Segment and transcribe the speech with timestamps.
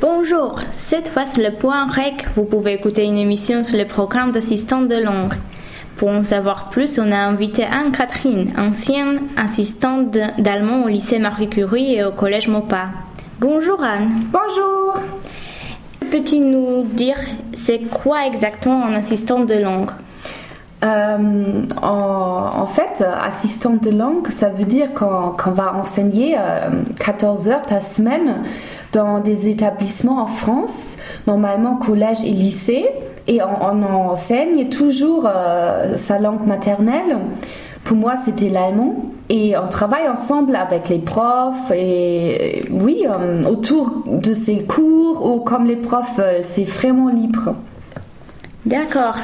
[0.00, 4.32] Bonjour, cette fois sur le point REC, vous pouvez écouter une émission sur le programme
[4.32, 5.34] d'assistante de langue.
[5.98, 11.96] Pour en savoir plus, on a invité Anne-Catherine, ancienne assistante d'allemand au lycée Marie Curie
[11.96, 12.86] et au collège Mopa.
[13.40, 14.10] Bonjour Anne.
[14.32, 15.02] Bonjour.
[16.10, 17.18] Peux-tu nous dire
[17.52, 19.90] c'est quoi exactement un assistante de langue
[20.82, 26.36] euh, en, fait, assistante de langue, ça veut dire qu'on va enseigner
[26.98, 28.42] 14 euh, heures par semaine
[28.92, 32.88] dans des établissements en France, normalement collège et lycée,
[33.28, 37.18] et on, enseigne toujours euh, sa langue maternelle.
[37.84, 39.04] Pour moi, c'était l'allemand.
[39.28, 43.04] Et on travaille ensemble avec les profs et oui,
[43.48, 47.54] autour de ces cours ou comme les profs veulent, c'est vraiment libre.
[48.66, 49.16] D'accord.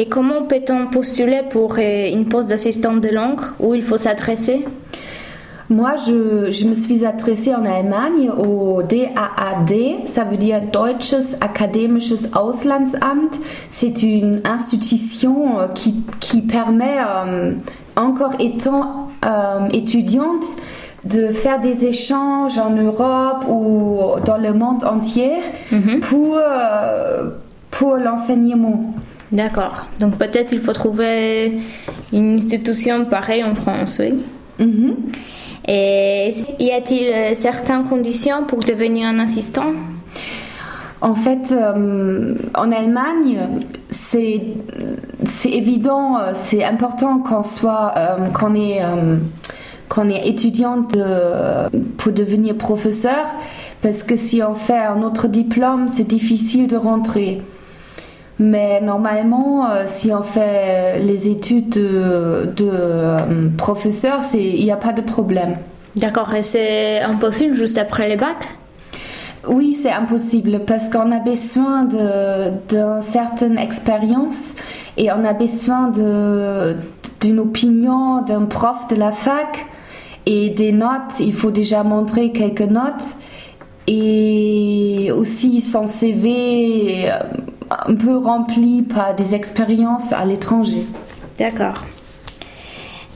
[0.00, 4.64] Et comment peut-on postuler pour euh, une poste d'assistante de langue où il faut s'adresser?
[5.70, 12.32] Moi, je, je, me suis adressée en Allemagne au DAAD, ça veut dire Deutsches Akademisches
[12.40, 13.38] Auslandsamt.
[13.70, 17.52] C'est une institution euh, qui, qui permet, euh,
[17.96, 19.08] encore étant
[19.72, 20.44] étudiante,
[21.04, 25.32] de faire des échanges en Europe ou dans le monde entier
[25.72, 26.00] mhm.
[26.00, 26.38] pour,
[27.72, 28.94] pour l'enseignement.
[29.30, 29.86] D'accord.
[30.00, 31.60] Donc peut-être il faut trouver
[32.12, 34.14] une institution pareille en France, oui.
[34.58, 34.96] Mhm.
[35.68, 39.72] Et y a-t-il euh, certaines conditions pour devenir un assistant?
[41.00, 43.38] En fait, euh, en Allemagne,
[43.90, 44.42] c'est
[45.44, 47.94] évident, euh, c'est important qu'on soit,
[48.34, 48.80] qu'on est,
[49.88, 50.96] qu'on est étudiante
[51.98, 53.26] pour devenir professeur,
[53.80, 57.42] parce que si on fait un autre diplôme, c'est difficile de rentrer.
[58.38, 64.92] Mais normalement, euh, si on fait les études de, euh, professeur, il n'y a pas
[64.92, 65.56] de problème.
[65.96, 68.48] D'accord, et c'est impossible juste après les bacs?
[69.48, 74.54] Oui, c'est impossible parce qu'on a besoin d'une certaine expérience
[74.96, 79.66] et on a besoin d'une opinion d'un prof de la fac
[80.26, 81.18] et des notes.
[81.20, 83.16] Il faut déjà montrer quelques notes
[83.86, 87.10] et aussi son CV
[87.70, 90.86] un peu rempli par des expériences à l'étranger.
[91.38, 91.84] D'accord.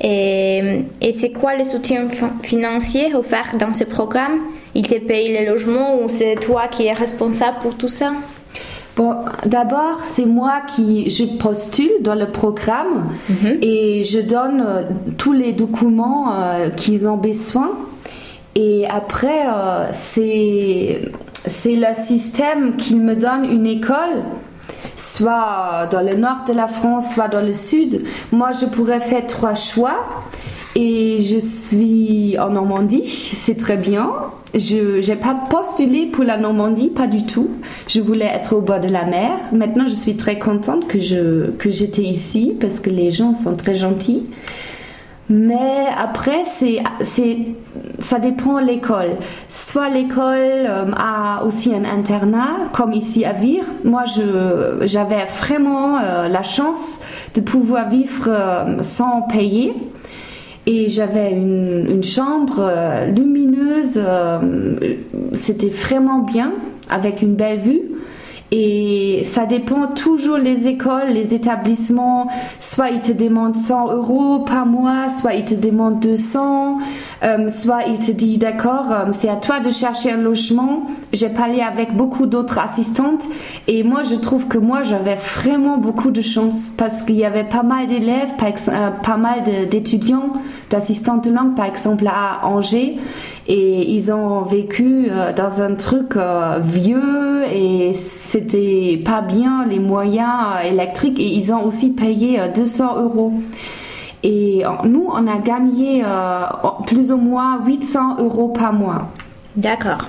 [0.00, 2.06] Et, et c'est quoi les soutiens
[2.42, 4.40] financiers offerts dans ce programme?
[4.74, 8.12] Il te paye les logements ou c'est toi qui es responsable pour tout ça?
[8.96, 9.14] Bon,
[9.46, 13.58] d'abord, c'est moi qui je postule dans le programme mhm.
[13.62, 14.82] et je donne euh,
[15.16, 17.70] tous les documents euh, qu'ils ont besoin.
[18.54, 24.22] Et après, euh, c'est c'est le système qui me donne une école
[24.96, 28.04] soit dans le nord de la France, soit dans le sud.
[28.30, 30.06] Moi, je pourrais faire trois choix.
[30.74, 34.10] Et je suis en Normandie, c'est très bien.
[34.54, 37.50] Je n'ai pas postulé pour la Normandie, pas du tout.
[37.88, 39.32] Je voulais être au bord de la mer.
[39.52, 43.76] Maintenant, je suis très contente que que j'étais ici parce que les gens sont très
[43.76, 44.24] gentils.
[45.28, 47.38] Mais après, c'est, c'est,
[48.00, 49.16] ça dépend de l'école.
[49.48, 53.64] Soit l'école euh, a aussi un internat, comme ici à Vire.
[53.84, 57.00] Moi, je, j'avais vraiment euh, la chance
[57.34, 59.72] de pouvoir vivre euh, sans payer.
[60.66, 62.70] Et j'avais une, une chambre
[63.08, 64.00] lumineuse.
[65.32, 66.52] c'était vraiment bien,
[66.88, 67.82] avec une belle vue.
[68.54, 72.28] Et ça dépend toujours les écoles, les établissements.
[72.60, 76.76] Soit ils te demandent 100 euros par mois, soit ils te demandent 200,
[77.22, 80.86] euh, soit ils te disent d'accord, euh, c'est à toi de chercher un logement.
[81.14, 83.24] J'ai parlé avec beaucoup d'autres assistantes
[83.68, 87.44] et moi je trouve que moi j'avais vraiment beaucoup de chance parce qu'il y avait
[87.44, 88.32] pas mal d'élèves,
[88.68, 90.34] euh, pas mal d'étudiants,
[90.68, 92.98] d'assistantes de langue par exemple à Angers
[93.48, 99.80] et ils ont vécu euh, dans un truc euh, vieux et c'était pas bien les
[99.80, 103.32] moyens euh, électriques et ils ont aussi payé 200 euros.
[104.24, 106.04] Et nous, on a gagné
[106.86, 109.08] plus ou moins 800 euros par mois.
[109.56, 110.06] D'accord.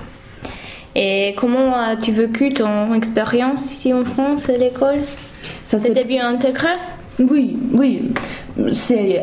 [0.94, 5.00] Et comment as-tu vécu ton expérience ici en France à l'école?
[5.64, 6.70] Ça C'était bien intégré?
[7.20, 8.02] Oui, oui.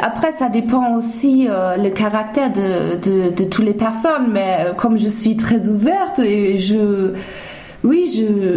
[0.01, 5.09] Après ça dépend aussi euh, le caractère de, toutes les personnes mais euh, comme je
[5.09, 7.13] suis très ouverte et je
[7.85, 8.11] oui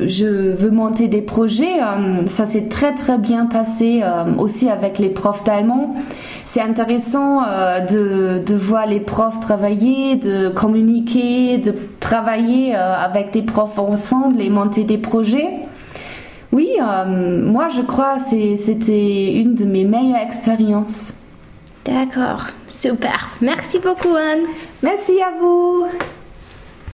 [0.07, 4.01] je, veux monter des projets euh, ça s'est très très bien passé
[4.37, 5.95] aussi avec les profs d'allemand.
[6.45, 14.41] C'est intéressant de, voir les profs travailler de communiquer de travailler avec des profs ensemble
[14.41, 15.49] et monter des projets
[16.53, 21.15] oui, euh, moi je crois que c'était une de mes meilleures expériences.
[21.83, 23.29] D'accord, super.
[23.41, 24.43] Merci beaucoup Anne.
[24.83, 25.87] Merci à vous.